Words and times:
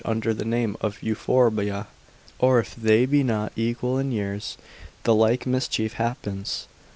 2, 0.03 0.07
under 0.09 0.33
the 0.33 0.43
name 0.43 0.75
of 0.81 1.03
Euphorbia. 1.03 1.85
Or 2.39 2.57
if 2.57 2.73
they 2.75 3.05
be 3.05 3.21
not 3.21 3.51
equal 3.55 3.99
in 3.99 4.11
years, 4.11 4.57
the 5.03 5.13
like 5.13 5.45
mischief 5.45 5.93
happens. 5.93 6.65